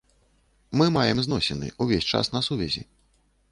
Мы 0.81 0.85
маем 0.95 1.21
зносіны, 1.27 1.69
увесь 1.87 2.09
час 2.15 2.33
на 2.39 2.43
сувязі. 2.51 2.81